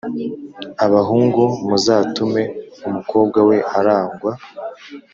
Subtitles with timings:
[0.85, 2.41] abahungu muzatume
[2.87, 4.31] umukobwa we aragwa